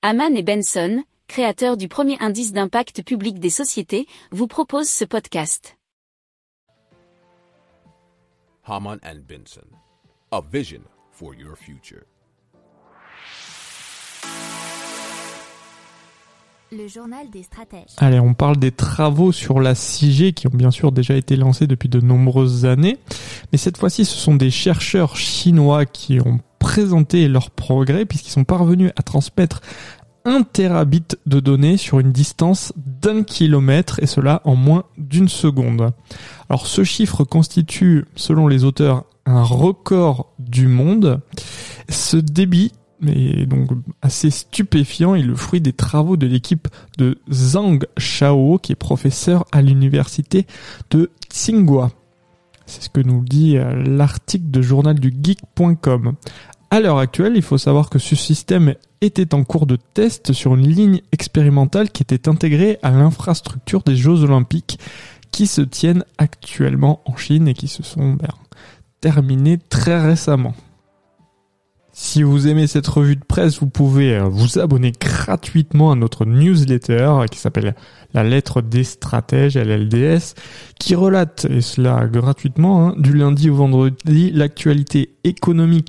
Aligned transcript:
Haman 0.00 0.36
et 0.36 0.44
Benson, 0.44 1.02
créateurs 1.26 1.76
du 1.76 1.88
premier 1.88 2.16
indice 2.20 2.52
d'impact 2.52 3.02
public 3.02 3.40
des 3.40 3.50
sociétés, 3.50 4.06
vous 4.30 4.46
proposent 4.46 4.88
ce 4.88 5.04
podcast. 5.04 5.76
Haman 8.64 9.00
and 9.04 9.22
Benson, 9.28 9.66
a 10.30 10.40
vision 10.40 10.82
for 11.10 11.34
your 11.34 11.56
future. 11.56 12.04
Le 16.70 16.86
journal 16.86 17.28
des 17.30 17.42
stratèges. 17.42 17.96
Allez, 17.96 18.20
on 18.20 18.34
parle 18.34 18.58
des 18.58 18.70
travaux 18.70 19.32
sur 19.32 19.58
la 19.58 19.74
6G 19.74 20.32
qui 20.32 20.46
ont 20.46 20.54
bien 20.54 20.70
sûr 20.70 20.92
déjà 20.92 21.16
été 21.16 21.34
lancés 21.34 21.66
depuis 21.66 21.88
de 21.88 22.00
nombreuses 22.00 22.66
années. 22.66 22.98
Mais 23.50 23.58
cette 23.58 23.78
fois-ci, 23.78 24.04
ce 24.04 24.16
sont 24.16 24.36
des 24.36 24.50
chercheurs 24.50 25.16
chinois 25.16 25.86
qui 25.86 26.20
ont 26.20 26.38
présenté 26.68 27.28
leurs 27.28 27.50
progrès 27.50 28.04
puisqu'ils 28.04 28.30
sont 28.30 28.44
parvenus 28.44 28.92
à 28.96 29.02
transmettre 29.02 29.62
un 30.26 30.42
terabit 30.42 31.16
de 31.24 31.40
données 31.40 31.78
sur 31.78 31.98
une 31.98 32.12
distance 32.12 32.74
d'un 32.76 33.22
kilomètre 33.22 34.02
et 34.02 34.06
cela 34.06 34.42
en 34.44 34.54
moins 34.54 34.84
d'une 34.98 35.28
seconde. 35.28 35.92
Alors 36.50 36.66
ce 36.66 36.84
chiffre 36.84 37.24
constitue, 37.24 38.04
selon 38.16 38.48
les 38.48 38.64
auteurs, 38.64 39.04
un 39.24 39.42
record 39.42 40.34
du 40.38 40.68
monde. 40.68 41.22
Ce 41.88 42.18
débit 42.18 42.72
mais 43.00 43.46
donc 43.46 43.70
assez 44.02 44.28
stupéfiant 44.28 45.14
est 45.14 45.22
le 45.22 45.36
fruit 45.36 45.62
des 45.62 45.72
travaux 45.72 46.18
de 46.18 46.26
l'équipe 46.26 46.68
de 46.98 47.18
Zhang 47.32 47.86
Shao, 47.96 48.58
qui 48.58 48.72
est 48.72 48.74
professeur 48.74 49.46
à 49.52 49.62
l'université 49.62 50.46
de 50.90 51.10
Tsinghua. 51.30 51.92
C'est 52.68 52.82
ce 52.82 52.90
que 52.90 53.00
nous 53.00 53.24
dit 53.24 53.56
euh, 53.56 53.82
l'article 53.82 54.50
de 54.50 54.60
journal 54.60 55.00
du 55.00 55.10
geek.com. 55.22 56.12
À 56.70 56.80
l'heure 56.80 56.98
actuelle, 56.98 57.32
il 57.34 57.42
faut 57.42 57.56
savoir 57.56 57.88
que 57.88 57.98
ce 57.98 58.14
système 58.14 58.74
était 59.00 59.34
en 59.34 59.42
cours 59.42 59.66
de 59.66 59.76
test 59.76 60.34
sur 60.34 60.54
une 60.54 60.68
ligne 60.68 61.00
expérimentale 61.12 61.90
qui 61.90 62.02
était 62.02 62.28
intégrée 62.28 62.78
à 62.82 62.90
l'infrastructure 62.90 63.82
des 63.82 63.96
Jeux 63.96 64.22
Olympiques 64.22 64.78
qui 65.30 65.46
se 65.46 65.62
tiennent 65.62 66.04
actuellement 66.18 67.00
en 67.06 67.16
Chine 67.16 67.48
et 67.48 67.54
qui 67.54 67.68
se 67.68 67.82
sont 67.82 68.12
ben, 68.14 68.28
terminés 69.00 69.58
très 69.70 69.98
récemment. 69.98 70.54
Si 71.92 72.22
vous 72.22 72.46
aimez 72.46 72.66
cette 72.66 72.86
revue 72.86 73.16
de 73.16 73.24
presse, 73.24 73.58
vous 73.58 73.66
pouvez 73.66 74.14
euh, 74.14 74.24
vous 74.24 74.60
abonner 74.60 74.92
gratuitement 74.92 75.90
à 75.90 75.96
notre 75.96 76.26
newsletter 76.26 77.24
qui 77.30 77.38
s'appelle 77.38 77.74
La 78.14 78.22
lettre 78.22 78.62
des 78.62 78.84
stratèges, 78.84 79.56
LLDS, 79.56 80.34
qui 80.78 80.94
relate, 80.94 81.46
et 81.50 81.60
cela 81.60 82.06
gratuitement, 82.06 82.88
hein, 82.88 82.94
du 82.98 83.14
lundi 83.14 83.50
au 83.50 83.56
vendredi, 83.56 84.30
l'actualité 84.30 85.16
économique, 85.24 85.88